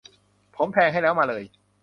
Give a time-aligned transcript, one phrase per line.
[0.55, 1.43] ผมแทงค์ให้แล้ว มาเลย